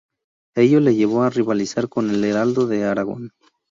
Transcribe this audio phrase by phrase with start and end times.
[0.55, 3.33] Ello le llevó a rivalizar con el "Heraldo de Aragón".